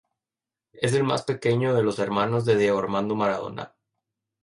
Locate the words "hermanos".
1.99-2.43